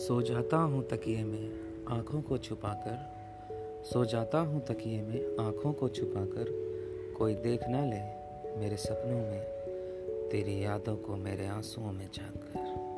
सो 0.00 0.22
जाता 0.22 0.56
हूँ 0.56 0.88
तकिए 0.88 1.24
में 1.24 1.50
आँखों 1.88 2.22
को 2.22 2.38
छुपाकर, 2.38 2.98
सो 3.84 4.04
जाता 4.04 4.38
हूँ 4.38 4.60
तकिए 4.66 5.02
में 5.02 5.46
आँखों 5.46 5.72
को 5.72 5.88
छुपाकर, 5.88 6.44
कोई 7.18 7.34
देख 7.34 7.60
ना 7.68 7.84
ले 7.84 8.00
मेरे 8.60 8.76
सपनों 8.76 9.20
में, 9.30 9.40
तेरी 10.28 10.64
यादों 10.64 10.96
को 10.96 11.16
मेरे 11.16 11.46
आंसुओं 11.46 11.92
में 11.92 12.08
झाँक 12.14 12.34
कर 12.34 12.89